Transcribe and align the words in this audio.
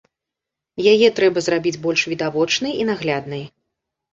Яе 0.91 1.09
трэба 1.19 1.43
зрабіць 1.47 1.75
больш 1.85 2.01
відавочнай 2.15 2.73
і 2.81 2.89
нагляднай. 2.91 3.47